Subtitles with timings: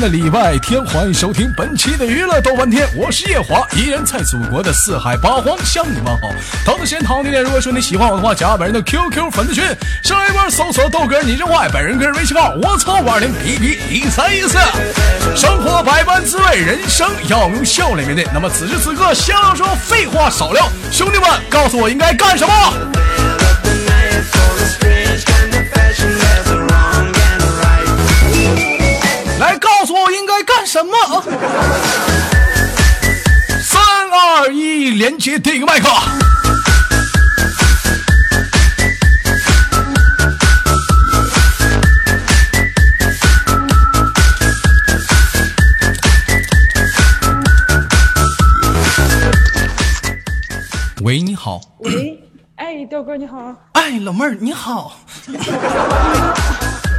[0.00, 6.30] 的礼拜天，欢迎收听本期的娱乐豆瓣天，我是夜华，依然在祖国的四海八荒向你们好。
[6.64, 9.62] 桃子先淘你点，如果说你喜欢我的话，加本人的 QQ 粉丝群，
[10.02, 14.56] 上一波搜索豆哥你真坏，本人个人微信号我操五二零 B B 一三一四。
[15.36, 18.26] 生活百般滋味，人生要用笑脸面对。
[18.32, 22.52] 那么此时此刻，闲聊说废话少聊，兄弟们，告诉我应该干什么？
[30.72, 30.92] 什么？
[33.60, 35.88] 三二一，连接第一个麦克。
[51.02, 51.60] 喂，你好。
[51.78, 52.22] 喂，
[52.54, 53.52] 哎，豆哥你好。
[53.72, 55.00] 哎，老妹儿你好。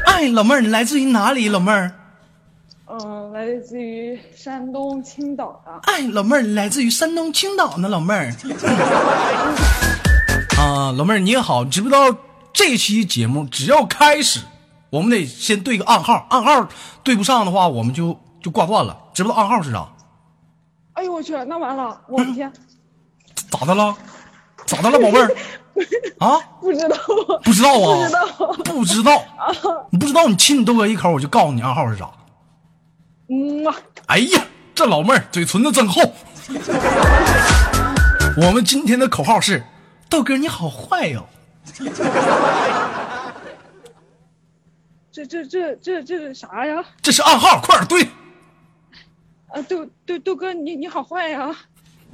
[0.08, 1.48] 哎，老妹儿，你来自于哪里？
[1.48, 1.90] 老妹儿。
[2.92, 5.72] 嗯，来自于山东青岛的。
[5.84, 8.34] 哎，老妹儿，来自于山东青岛呢，老妹儿。
[10.60, 12.14] 啊，老妹儿你好，你知不知道
[12.52, 14.42] 这期节目只要开始，
[14.90, 16.68] 我们得先对个暗号，暗号
[17.02, 18.98] 对不上的话，我们就就挂断了。
[19.14, 19.88] 知不知道暗号是啥？
[20.94, 22.52] 哎呦我去，那完了，我的天！
[23.50, 23.96] 咋的了？
[24.66, 25.34] 咋的了，宝贝儿？
[26.20, 26.38] 啊？
[26.60, 26.98] 不知道。
[27.42, 28.10] 不知道啊？
[28.66, 29.18] 不知道。
[29.46, 29.92] 不知道。
[29.92, 32.12] 你不知道，你亲你豆哥一口，我就告诉你暗号是啥。
[33.32, 33.76] 嗯啊。
[34.08, 36.14] 哎呀，这老妹儿嘴唇子真厚。
[38.38, 39.64] 我们今天的口号是：
[40.10, 41.28] 豆哥你好坏哟。
[45.12, 46.84] 这这这这这是啥呀？
[47.02, 48.04] 这是暗号，快点对。
[49.48, 51.56] 啊，豆豆豆哥你你好坏呀，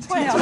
[0.08, 0.34] 坏呀。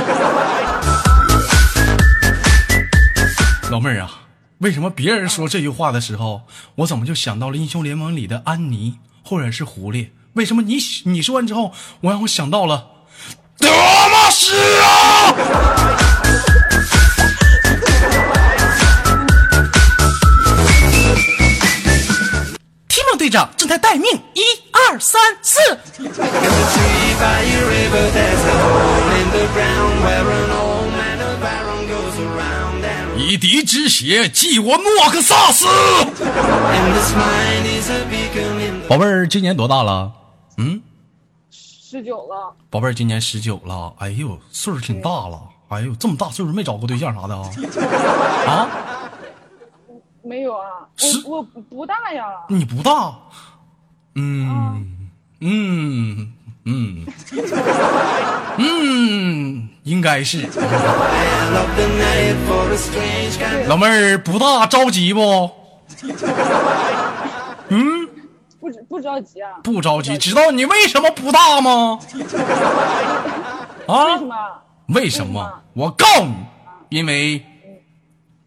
[3.72, 4.22] 老妹儿啊，
[4.60, 6.42] 为什么别人说这句话的时候，
[6.76, 10.10] 我怎么就想到了英雄联盟里的安妮或者是狐狸？
[10.36, 12.88] 为什么你你说完之后，我让我想到了
[13.58, 14.52] 德玛西
[14.82, 15.34] 啊？
[22.90, 24.42] 提莫队长正在待命，一
[24.74, 25.58] 二三四。
[33.18, 35.66] 以敌之血祭我诺克萨斯。
[38.88, 40.12] 宝贝儿，今年多大了？
[40.58, 40.82] 嗯，
[41.52, 42.54] 十九了。
[42.70, 43.94] 宝贝儿，今年十九了。
[43.98, 45.42] 哎呦，岁数挺大了。
[45.70, 47.50] 哎呦，这么大岁数没找过对象啥的啊？
[48.48, 48.70] 啊？
[50.24, 50.68] 没有啊，
[51.26, 52.26] 我我不大呀。
[52.50, 53.16] 你不大？
[54.16, 55.10] 嗯
[55.42, 56.34] 嗯
[56.64, 57.06] 嗯
[58.58, 60.48] 嗯，应该是。
[63.68, 65.52] 老妹儿不大着急不？
[67.70, 68.05] 嗯，
[68.66, 69.52] 不不着急啊。
[69.64, 72.00] 不着急，知道你为什么不大吗？
[73.88, 74.18] 啊？
[74.18, 74.36] 为什么？
[74.88, 75.54] 为什么？
[75.74, 76.36] 我告诉你，
[76.90, 77.44] 因为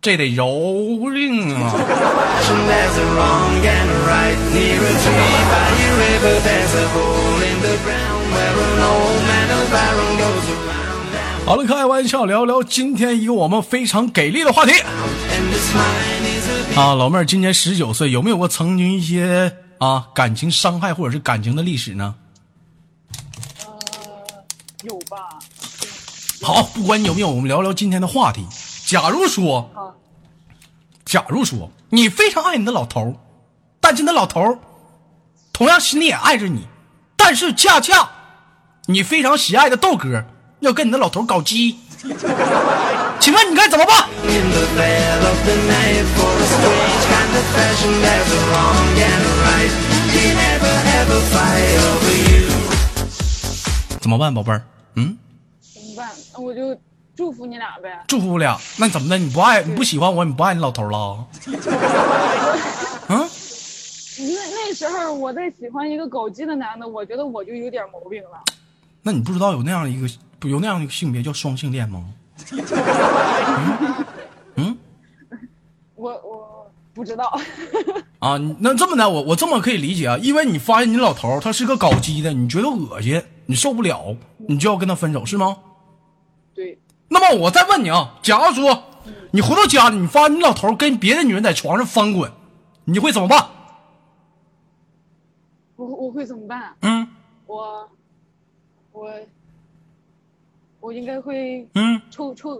[0.00, 1.70] 这得蹂躏啊。
[11.46, 14.72] 好了，开玩笑，聊聊今天一个我们非常给力的话题。
[16.76, 22.14] 啊，老妹儿今年十九岁，有没有过曾经一些啊感情伤害或者是感情的历史呢？
[23.64, 24.44] 呃，
[24.82, 25.38] 有吧。
[26.42, 28.46] 好，不管你有没有，我们聊聊今天的话题。
[28.86, 29.94] 假如说，
[31.04, 33.14] 假如说你非常爱你的老头
[33.80, 34.58] 但是那老头
[35.52, 36.66] 同样心里也爱着你，
[37.16, 38.10] 但是恰恰
[38.86, 40.24] 你非常喜爱的豆哥
[40.60, 41.78] 要跟你的老头搞基，
[43.18, 44.08] 请问你该怎么办？
[54.00, 54.62] 怎么办，宝贝儿？
[54.94, 55.18] 嗯？
[55.60, 56.08] 怎么办？
[56.32, 56.78] 那我就
[57.16, 58.04] 祝福你俩呗。
[58.06, 58.56] 祝福我俩？
[58.78, 59.18] 那怎么的？
[59.18, 61.26] 你不爱、你不喜欢我，你不爱你老头了？
[63.08, 63.28] 嗯？
[64.20, 68.38] 那那时候我在喜欢一个搞基的男的，我觉得我就有点毛病了。
[69.02, 70.08] 那你不知道有那样一个
[70.38, 72.04] 不有那样一个性别叫双性恋吗？
[74.56, 74.76] 嗯？
[75.94, 77.38] 我我不知道。
[78.18, 84.16] 啊，那这么的，我我这么可以理解啊，因为你发现你老头他是个搞基的，你觉得恶心，你受不了，
[84.48, 85.56] 你就要跟他分手，是吗？
[86.54, 86.78] 对。
[87.08, 88.82] 那么我再问你啊，假如说
[89.30, 92.30] 你回到家里，你发现你老头跟别的女人在床上翻滚，
[92.84, 93.46] 你会怎么办？
[95.76, 96.74] 我我会怎么办？
[96.82, 97.08] 嗯，
[97.46, 97.88] 我
[98.98, 99.10] 我
[100.80, 102.56] 我应该会嗯抽抽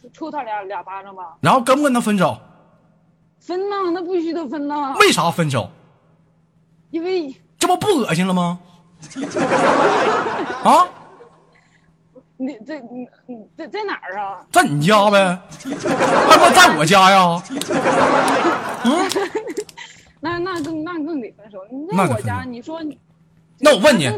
[0.00, 1.36] 抽抽他俩俩巴掌吧。
[1.40, 2.38] 然后跟不跟他分手？
[3.40, 4.94] 分呐，那必须得分呐。
[5.00, 5.68] 为啥分手？
[6.90, 8.58] 因为这不不恶心了吗？
[10.64, 10.86] 啊，
[12.36, 14.46] 你这你你在在哪儿啊？
[14.52, 15.38] 在你家呗，
[16.28, 17.42] 还不在我家呀？
[18.84, 19.10] 嗯
[20.20, 21.58] 那那更那更得分手。
[21.70, 22.96] 你在我家，你说你，
[23.64, 24.10] 那我问你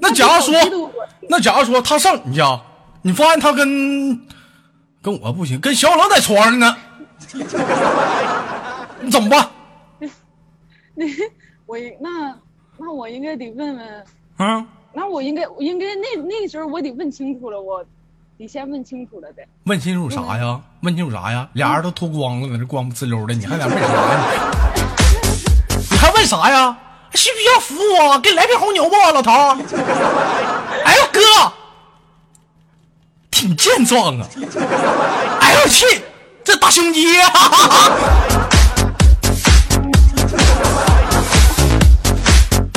[0.00, 0.92] 那假如说
[1.28, 2.60] 那假如说他上你家，
[3.02, 4.20] 你发现他跟
[5.00, 6.76] 跟我不行，跟小冷在床上呢，
[9.00, 9.48] 你怎么办？
[11.66, 12.34] 我那
[12.76, 14.04] 那我应该得问问，
[14.38, 14.66] 啊？
[14.92, 17.84] 那我应该我应该那那时候我得问清楚了，我
[18.36, 19.46] 得先问清楚了得。
[19.64, 20.60] 问清楚啥呀？
[20.80, 21.48] 问清楚啥呀？
[21.52, 24.24] 俩人都脱光了，在这光不呲溜的，你还在问啥呀？
[25.88, 26.76] 你还问啥呀？
[27.18, 28.18] 需不需要服务？
[28.20, 29.32] 给你来瓶红牛吧，老头。
[30.84, 31.20] 哎呦哥，
[33.28, 34.26] 挺健壮啊！
[35.40, 35.84] 哎呦我去，
[36.44, 37.02] 这大胸肌、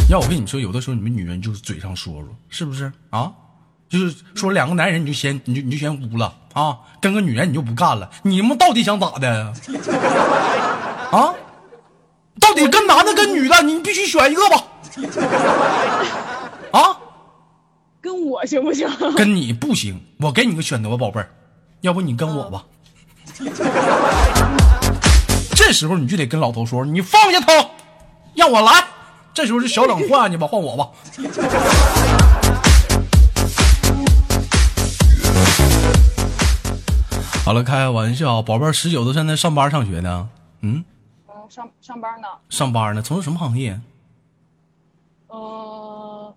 [0.09, 3.31] 要我跟你说，有的时候你们女人就是嘴上说说，是不是啊？
[3.89, 9.53] 就是说两个男人你就嫌你就你就嫌污了啊，跟个女人你就不干了，你们到底想咋的？
[11.13, 11.31] 啊？
[12.61, 14.63] 到底跟男的跟女的，你必须选一个吧？
[16.71, 16.97] 啊？
[17.99, 18.87] 跟我行不行？
[19.15, 21.29] 跟你不行，我给你个选择，宝贝儿，
[21.81, 22.63] 要不你跟我吧。
[25.55, 27.53] 这时候你就得跟老头说，你放下他，
[28.35, 28.83] 让我来。
[29.33, 30.89] 这时候是小冷 换你吧，换我吧。
[37.43, 40.29] 好了，开个玩笑，宝贝儿，十九都现在上班上学呢，
[40.61, 40.83] 嗯，嗯，
[41.51, 43.77] 上上班呢，上班呢，从事什么行业？
[45.27, 46.33] 呃，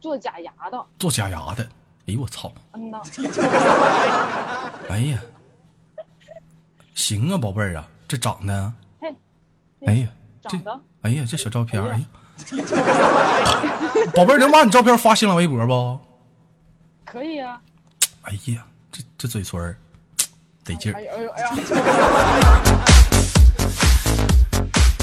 [0.00, 1.62] 做假牙的，做假牙的。
[2.08, 2.52] 哎呦我操！
[2.72, 3.00] 嗯呐，
[4.88, 5.20] 哎呀，
[6.94, 9.14] 行啊，宝贝儿啊，这长得，嘿，
[9.86, 10.08] 哎呀，
[10.42, 12.06] 这长得哎呀，这小照片，哎呀哎呀，
[14.12, 16.00] 宝贝儿，能把你照片发新浪微博不？
[17.04, 17.62] 可以啊。
[18.22, 19.76] 哎呀，这这嘴唇儿
[20.64, 20.96] 得劲儿。
[20.96, 21.50] 哎呦哎呦哎呀，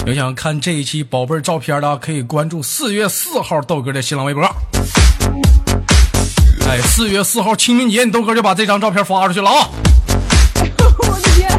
[0.08, 4.42] 有想看这一期宝贝儿照片的，可以关注四月四号豆哥的新浪微博。
[6.66, 9.68] 哎，四月四号清明节，你豆哥就把这张照片发出去了啊！
[10.98, 11.52] 我的天！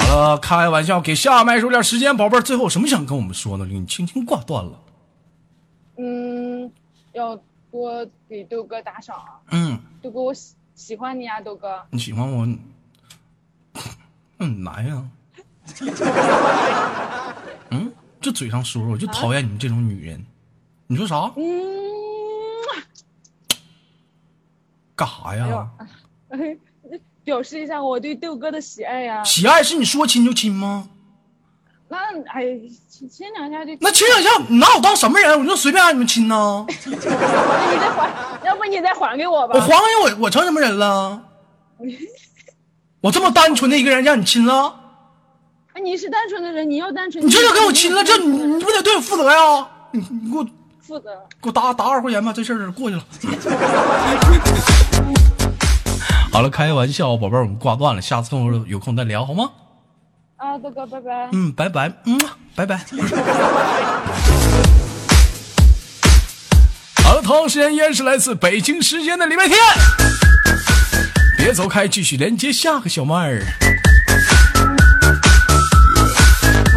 [0.00, 3.64] 好了，开玩笑，给下麦说点时间，宝贝儿，最后有什么想跟我们说的？
[3.64, 4.72] 给你轻轻挂断了。
[5.98, 6.68] 嗯，
[7.12, 7.38] 要
[7.70, 9.38] 多给豆哥打赏啊！
[9.52, 11.80] 嗯，豆哥，我喜喜欢你啊，豆哥。
[11.90, 12.44] 你喜欢我？
[14.40, 15.00] 嗯，来呀。
[17.70, 20.24] 嗯，就嘴上说说，我就讨厌你们这种女人。
[20.86, 21.30] 你说啥？
[21.36, 21.42] 嗯，
[24.94, 25.68] 干啥呀？
[26.30, 26.56] 哎，
[27.24, 30.88] 表示一下我对豆哥的喜爱呀、喜爱是你说亲就亲吗？
[31.88, 31.98] 那
[32.28, 32.42] 哎，
[32.88, 33.76] 亲亲两下就。
[33.80, 35.38] 那亲两下，你拿我当什么人？
[35.38, 36.64] 我就随便让你们亲呢？
[36.68, 37.10] 那你再
[37.90, 38.10] 还，
[38.46, 39.54] 要不你再还给我吧？
[39.54, 39.74] 我还给
[40.14, 41.22] 我，我成什么人了？
[43.00, 44.72] 我这么单纯的一个人让你亲了，哎，
[45.82, 47.26] 你是单纯的人，你要单纯。
[47.26, 49.66] 你这就给我亲了，这你你不得对我负责呀？
[49.90, 50.46] 你你给我
[50.80, 51.10] 负责。
[51.42, 53.04] 给我打打二十块钱吧，这事儿过去了。
[56.32, 59.50] 好了，开个玩笑，宝贝儿，我们挂断了，下次有有空再聊好吗？
[60.36, 61.28] 啊，豆哥，拜拜。
[61.32, 62.18] 嗯，拜拜，嗯，
[62.54, 62.78] 拜拜。
[67.04, 69.58] 好了，同样时间依然是来自北京时间的礼拜天，
[71.36, 73.42] 别走开，继续连接下个小妹儿。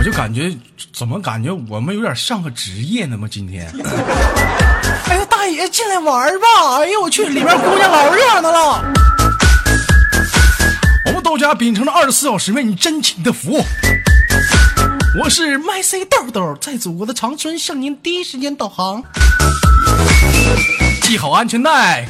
[0.05, 0.55] 就感觉，
[0.93, 3.27] 怎么感觉我们有点像个职业呢吗？
[3.29, 3.67] 今天。
[5.09, 6.77] 哎呀，大爷进来玩儿吧！
[6.77, 8.93] 哎呦我去，里边姑娘老热闹了。
[11.07, 13.63] 我们豆家秉承着二十四小时为你真情的服务。
[15.19, 19.03] 我是麦 C 豆豆，在祖国的长春向您第一时间导航。
[21.04, 22.06] 系好安全带。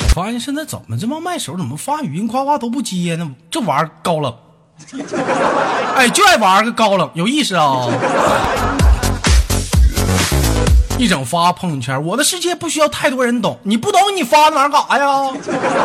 [0.00, 3.30] 我发现现在怎么这帮卖手怎么发语音夸夸都不接呢？
[3.50, 4.34] 这玩意儿高冷
[5.94, 7.86] 哎，就爱玩个高冷，有意思啊！
[10.98, 15.30] 一整发朋友圈，我的世界不需要太多人懂，你不懂你发那玩意儿干啥呀？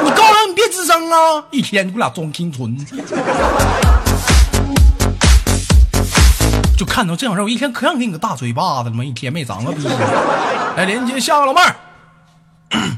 [0.04, 1.44] 你高冷你别吱声啊！
[1.52, 2.76] 一天你给我俩装清纯，
[6.76, 9.06] 就看到这种人，我一天可想给你个大嘴巴子了吗？
[9.06, 9.88] 一天没长个逼。
[10.76, 11.76] 来连接下个老妹儿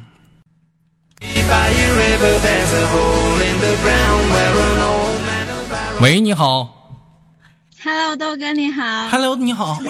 [5.99, 6.69] 喂，你好
[7.83, 9.09] Hello，豆哥你好。
[9.09, 9.77] ，Hello，你好。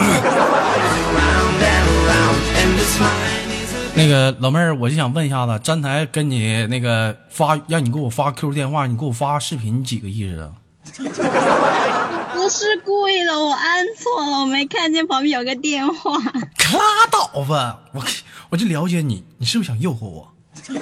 [3.98, 10.52] 那个老妹儿，我就想问一下子，站台跟你那个发，让你给我发 QQ 电话，你给我发视频，几个意思啊？
[12.36, 16.20] 不是故意的，我按错了，我没看见旁边有个电话。
[16.58, 18.04] 可拉倒吧，我
[18.52, 20.32] 我就了解你，你是不是想诱惑我
[20.68, 20.76] 没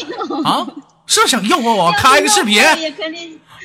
[0.00, 0.42] 有。
[0.42, 0.66] 啊？
[1.06, 2.62] 是不是想诱惑我开个视频？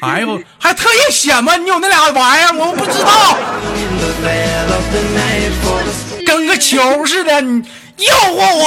[0.01, 3.37] 哎呦，还特意显摆你有那俩玩意儿，我不知道，
[6.27, 7.63] 跟个球似的，你
[7.99, 8.65] 诱惑我。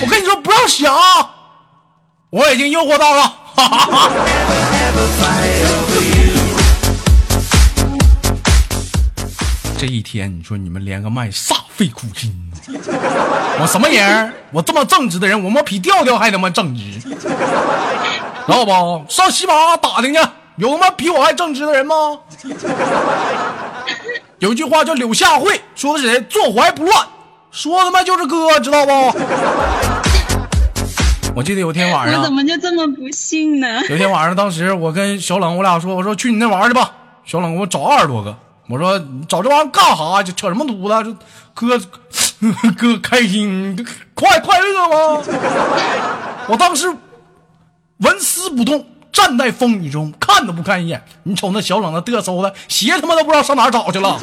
[0.00, 0.94] 我跟你说，不要想，
[2.30, 3.22] 我已经诱惑到了。
[3.56, 4.10] 哈哈哈。
[9.76, 12.32] 这一天，你说你们连个麦，煞费苦心。
[13.58, 14.32] 我什么人？
[14.52, 17.18] 我这么正直的人，我妈比调调还他妈正直，知
[18.46, 19.04] 道不？
[19.08, 20.20] 上西马牙打听去。
[20.56, 22.18] 有他妈比我还正直的人吗？
[24.38, 26.20] 有一句话叫柳下惠，说的是谁？
[26.22, 27.06] 坐怀不乱，
[27.50, 28.92] 说他妈就是哥，知道不？
[31.36, 33.82] 我记得有天晚上我怎，么就这么不幸呢？
[33.90, 36.92] 有天晚上，当时我跟小冷我俩说，我说去你那玩去吧。
[37.24, 38.34] 小冷给我找二十多个，
[38.68, 40.22] 我说你找这玩意儿干啥？
[40.22, 41.04] 就扯什么犊子？
[41.10, 41.16] 就
[41.52, 41.78] 哥
[42.76, 43.76] 哥开心，
[44.14, 45.22] 快快乐吗？
[46.48, 46.88] 我当时
[47.98, 48.82] 纹丝不动，
[49.16, 51.02] 站在风雨中，看都不看一眼。
[51.22, 54.10] 你瞅那小冷那嘚瑟的，鞋他妈都不知道上哪儿找去了。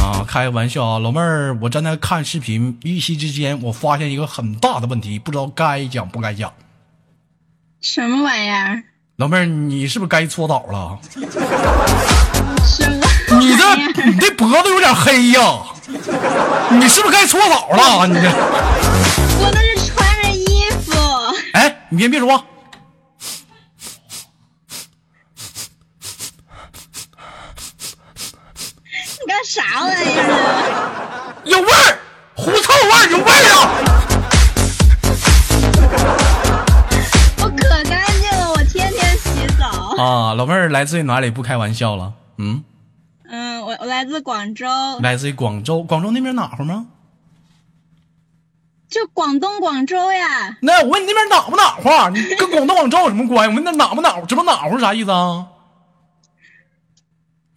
[0.00, 6.52] 啊，开个玩笑啊，老妹儿，我正在看视频，一夕之间我发现一个很大的问题，不知道该讲不该讲。
[7.80, 8.84] 什么玩意儿？
[9.16, 10.98] 老妹儿，你是不是该搓澡了？
[13.38, 13.76] 你这？
[14.06, 15.62] 你这脖子有点黑呀，
[16.70, 18.08] 你是不是该搓澡了？
[18.08, 20.92] 你这，我那是穿着衣服。
[21.52, 22.44] 哎，你先别说，
[29.20, 31.36] 你干啥玩意儿啊？
[31.44, 31.98] 有味儿，
[32.34, 33.70] 狐臭味儿，有味儿啊！
[40.04, 41.30] 啊，老妹儿来自于哪里？
[41.30, 42.62] 不开玩笑了，嗯，
[43.28, 44.66] 嗯，我我来自广州，
[45.00, 46.86] 来自于广州，广州那边暖和吗？
[48.90, 50.56] 就广东广州呀。
[50.60, 52.10] 那我问你那边暖不哪乎啊？
[52.10, 53.50] 你跟广东广州有什么关系？
[53.50, 54.26] 我问那暖不哪乎？
[54.26, 55.46] 知道哪乎啥意思啊？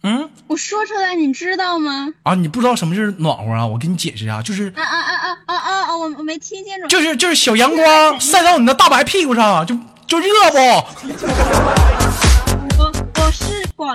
[0.02, 2.08] 嗯我说出来你知道吗？
[2.22, 3.66] 啊，你不知道什么是暖和啊？
[3.66, 5.96] 我给你解释一下，就是啊啊啊啊啊啊啊！
[5.96, 6.88] 我我没听清楚。
[6.88, 9.76] 就是就是小阳光 晒到你的大白屁股上，就
[10.06, 11.97] 就热不？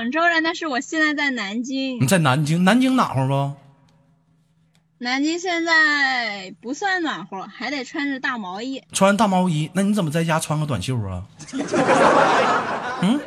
[0.03, 2.07] 广州人，但是我现在在南京你。
[2.07, 3.53] 在南京，南京暖和不？
[4.97, 8.83] 南京现在不算暖和，还得穿着大毛衣。
[8.91, 11.23] 穿大毛衣，那你怎么在家穿个短袖啊？
[13.01, 13.17] 嗯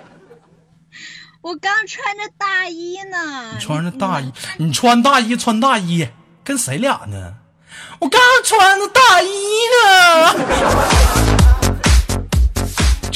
[1.40, 3.52] 我刚穿着大衣呢。
[3.54, 6.06] 你穿着大衣，你穿大衣穿大衣，
[6.44, 7.36] 跟谁俩呢？
[8.00, 9.30] 我刚穿着大衣
[9.72, 11.35] 呢。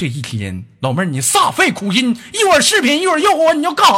[0.01, 3.93] 这一天，老妹儿你煞费苦心，一会儿视频，一会儿诱惑我，你要干啥？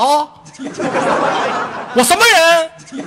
[1.94, 3.06] 我什么人？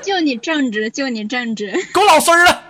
[0.00, 1.72] 就你正直，就你正直。
[1.92, 2.62] 给我老实儿了！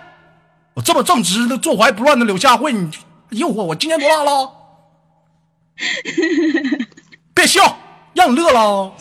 [0.73, 2.89] 我这么正直的、坐怀不乱的柳下惠，你
[3.29, 3.75] 诱惑我？
[3.75, 4.51] 今年多大了？
[7.35, 7.77] 别笑，
[8.15, 8.91] 让你乐了。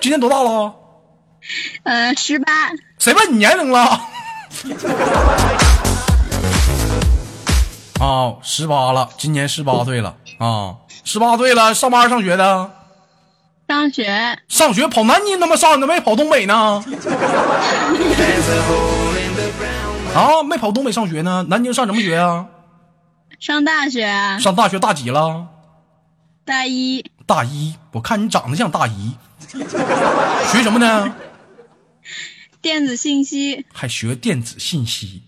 [0.00, 0.72] 今年多大了？
[1.82, 2.70] 呃，十八，
[3.00, 4.00] 谁问你年龄了？
[8.00, 12.70] 啊，十八了，今年十八岁了啊，十八岁了，上班上学的，
[13.68, 16.82] 上学上学跑南京他妈上的，没跑东北呢。
[20.14, 22.46] 啊，没跑东北上学呢，南京上什么学啊？
[23.38, 25.48] 上大学啊，上大学大几了？
[26.46, 27.76] 大一大一。
[27.92, 29.14] 我看你长得像大一，
[30.50, 31.14] 学什么呢？
[32.62, 35.22] 电子信息，还学电子信息。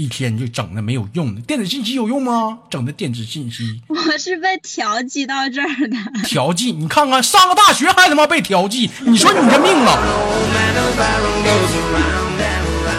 [0.00, 1.40] 一天就整那没有用的。
[1.40, 2.60] 电子信息有用吗？
[2.70, 5.96] 整的电子信息我是被调剂到这儿的。
[6.22, 9.98] 调剂，你看看上个大学还他妈被调剂，你说你这命啊.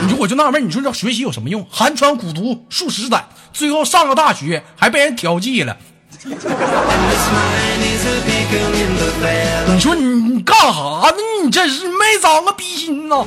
[0.04, 1.66] 你说我就纳闷，你说这学习有什么用？
[1.72, 5.78] 寒窗苦读数十载，最后上个大学还被人调剂了。
[9.72, 10.74] 你说你你干啥
[11.10, 11.16] 呢？
[11.44, 13.26] 你这是没长个逼心呢我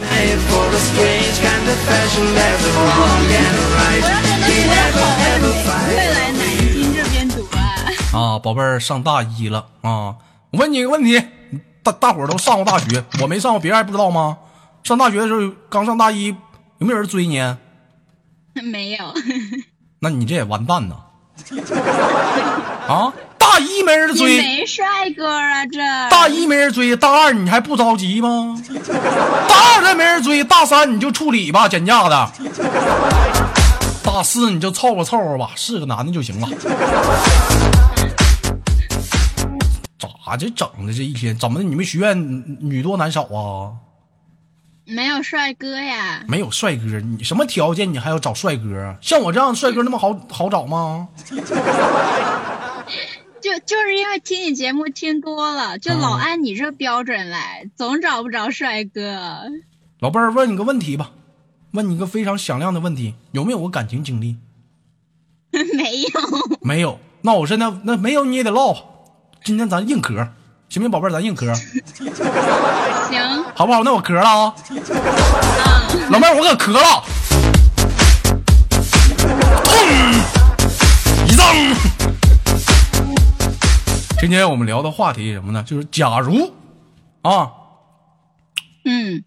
[4.68, 5.06] 要好
[5.40, 5.46] 不
[5.88, 6.38] 会来南
[6.78, 7.58] 京这边读啊
[8.12, 10.16] 啊宝贝儿上大一了啊。
[10.50, 11.18] 我问你个问题
[11.82, 14.36] 大大伙儿都上过大学我没上过别人还不知道吗？
[14.84, 16.26] 上大学的时候刚上大一
[16.78, 17.38] 有没有人追你
[18.70, 18.98] 没有。
[20.00, 20.96] 那你这也完蛋呐。
[22.88, 24.84] 啊，大一没人追，没帅
[25.16, 25.78] 哥啊，这
[26.10, 28.60] 大一没人追，大二你还不着急吗？
[29.48, 32.32] 大二再没人追，大三你就处理吧，减价的。
[34.04, 36.48] 大四你就凑合凑合吧，是个男的就行了。
[39.98, 40.92] 咋这整的？
[40.92, 41.64] 这一天怎么的？
[41.64, 43.72] 你们学院女多男少啊？
[44.84, 46.22] 没有帅哥呀。
[46.26, 48.96] 没有帅哥，你什么条件你还要找帅哥啊？
[49.00, 51.08] 像我这样的帅哥那么好好找吗？
[53.42, 59.42] 就就是因为听你节目听多了，就老按你这标准来，总找不着帅哥。
[59.98, 61.10] 老妹儿，问你个问题吧，
[61.72, 64.36] 问你个非常响亮的问题，有没有过感情经历？
[65.52, 66.08] 没有，
[66.62, 68.74] 没有，那我说那那没有你也得唠。
[69.44, 70.14] 今天咱硬壳，
[70.68, 71.10] 行不行，宝贝儿？
[71.10, 71.52] 咱硬壳，
[73.10, 73.82] 行，好不好？
[73.82, 74.54] 那我壳了啊，
[76.10, 77.02] 老妹儿，我可壳了，
[79.64, 81.44] 砰，一张。
[84.22, 85.64] 今天我们聊的话题是什么呢？
[85.64, 86.54] 就是假如
[87.22, 87.50] 啊，
[88.84, 89.24] 嗯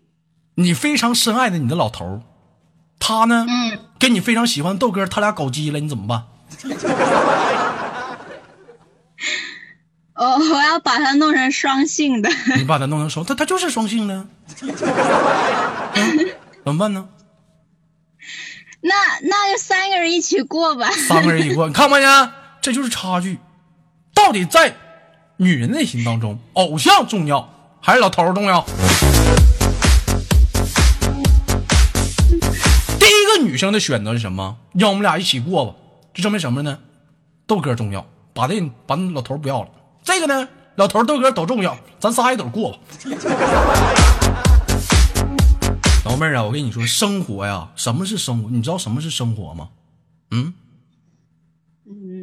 [0.53, 2.21] 你非常深爱的你的老头儿，
[2.97, 6.23] 他呢，嗯，跟你非常喜欢豆哥，他俩搞基了，你怎么办？
[10.13, 14.25] 我我要把他弄成双性的，你把他弄成双，他他就是双性的，
[14.61, 16.29] 嗯，
[16.63, 17.09] 怎么办呢？
[18.79, 20.89] 那那就三个人一起过吧。
[20.91, 22.31] 三个人一起过，你看没见？
[22.61, 23.39] 这就是差距。
[24.13, 24.73] 到底在
[25.37, 27.49] 女人内心当中，偶像重要
[27.81, 28.65] 还是老头重要？
[32.97, 34.55] 第一个女生的选择是什么？
[34.73, 35.75] 让我们俩一起过吧，
[36.13, 36.79] 这证明什么呢？
[37.45, 39.67] 豆哥重要，把这把那老头不要了。
[40.05, 42.79] 这个呢，老头豆哥都重要，咱仨一起过吧。
[46.05, 48.49] 老妹儿啊，我跟你说，生活呀，什么是生活？
[48.49, 49.67] 你知道什么是生活吗？
[50.31, 50.53] 嗯，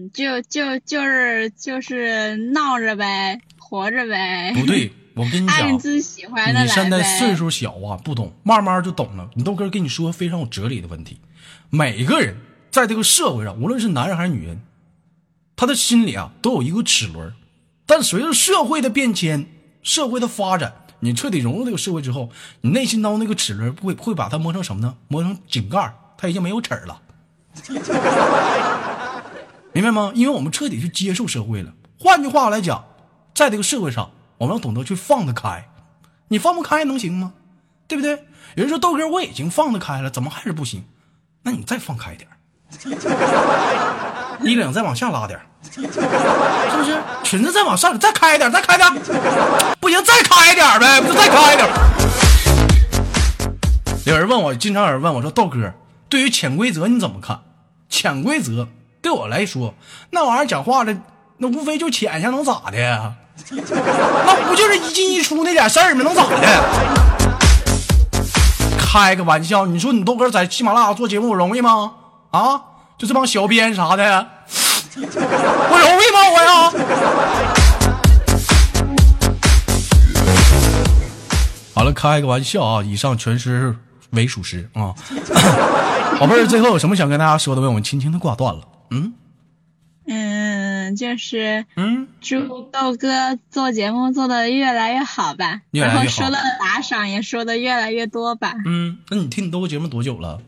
[0.02, 4.52] 嗯，就就就是就是闹着呗，活着呗。
[4.54, 6.62] 不对，我跟你讲，按自己喜欢的。
[6.62, 9.30] 你现在岁数小啊，不懂，慢慢就懂了。
[9.34, 11.18] 你豆哥跟你说非常有哲理的问题。
[11.70, 12.36] 每个人
[12.70, 14.60] 在这个社会上，无论是男人还是女人，
[15.56, 17.32] 他的心里啊都有一个齿轮。
[17.86, 19.46] 但随着社会的变迁、
[19.82, 22.30] 社会的发展，你彻底融入这个社会之后，
[22.62, 24.94] 你内心当中那个齿轮会会把它磨成什么呢？
[25.08, 27.00] 磨成井盖，它已经没有齿儿了。
[29.72, 30.12] 明白吗？
[30.14, 31.72] 因为我们彻底去接受社会了。
[31.98, 32.84] 换句话来讲，
[33.34, 35.66] 在这个社会上，我们要懂得去放得开。
[36.28, 37.32] 你放不开能行吗？
[37.88, 38.12] 对不对？
[38.54, 40.84] 有人说豆哥我已经放得开了，怎么还是不行？
[41.42, 42.36] 那你再放开点儿
[44.44, 46.98] 衣领再往下拉点儿是不是？
[47.22, 48.88] 裙子再往上，再开一点，再开点，
[49.80, 51.68] 不行，再开一点呗，不就再开一点。
[54.04, 55.72] 有人问我，经常有人问我说：“豆哥，
[56.08, 57.40] 对于潜规则你怎么看？”
[57.88, 58.68] 潜规则
[59.12, 59.74] 对我来说，
[60.08, 60.96] 那玩意儿讲话了，
[61.36, 63.12] 那无非就浅下，能咋的？
[63.52, 66.02] 那不就是一进一出那点事儿吗？
[66.02, 66.38] 能咋的？
[68.78, 71.92] 开个玩笑，你说你豆哥在喜马拉雅做节目容易吗？
[72.30, 72.58] 啊，
[72.96, 74.26] 就这帮小编啥的，
[74.96, 76.30] 我容易吗？
[76.32, 76.72] 我呀。
[81.74, 82.82] 好了，开个玩笑啊！
[82.82, 83.76] 以上全是
[84.12, 84.94] 伪属实啊。
[86.18, 87.60] 宝贝儿，最后有什么想跟大家说的？
[87.60, 88.60] 为我们轻轻的挂断了。
[88.92, 89.14] 嗯
[90.04, 100.42] 嗯，就是嗯，祝豆哥做节目做的越来越好吧，越来越好然后收到的打赏也说的越来越多吧，嗯，那你听你豆哥节目多久了？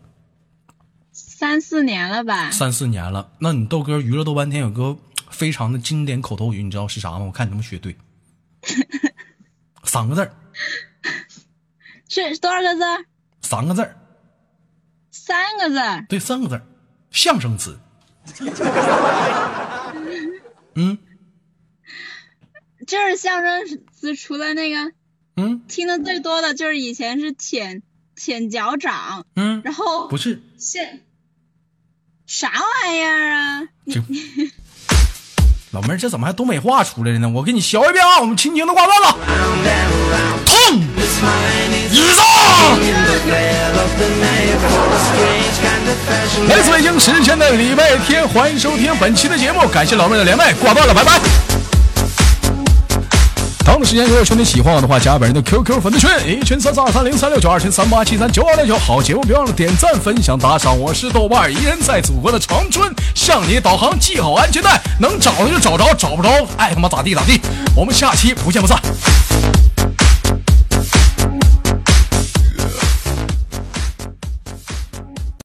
[1.12, 3.30] 三四年了吧，三四年了。
[3.38, 4.96] 那你豆哥娱乐豆半天有个
[5.30, 7.20] 非常的经典口头语，你知道是啥吗？
[7.20, 7.96] 我看你能不能学对。
[9.84, 10.34] 三个字儿，
[12.08, 13.04] 是多少个字儿？
[13.42, 13.96] 三个字儿，
[15.12, 16.06] 三个字儿。
[16.08, 16.62] 对，三个字儿，
[17.12, 17.78] 象声词。
[20.76, 20.98] 嗯
[22.86, 24.92] 就是象声词，除了那个
[25.36, 27.82] 嗯听的最多的就是以前是舔
[28.14, 31.00] 舔脚掌，嗯，然后不是，现
[32.26, 33.62] 啥玩意儿啊？
[33.86, 34.00] 就
[35.70, 37.28] 老妹儿，这怎么还东北话出来了呢？
[37.28, 38.20] 我给你学一遍啊！
[38.20, 40.53] 我们轻轻的挂断了。
[40.64, 40.80] 痛，
[41.90, 42.22] 椅子。
[46.48, 51.20] 来自北京时间的礼拜天，欢迎收听本期的节目，感谢老妹的连麦，挂断了，拜拜。
[53.58, 58.78] 同样的时间，如果兄弟喜欢我的话，加本人的 QQ 粉丝群，一群三三二三零三六九，二群三八七三九二六九。
[58.78, 60.78] 好节目，别忘了点赞、分享、打赏。
[60.78, 67.40] 我是豆瓣儿，一人在祖国的长春向你导航，系好安全带，能找的就找着，找不着，爱他妈咋地咋地。
[67.76, 68.78] 我们下期不见不散。